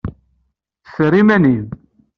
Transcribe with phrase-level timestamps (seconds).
[0.87, 1.65] Ffer iman-im!